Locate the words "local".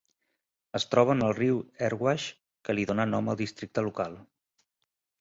3.91-4.21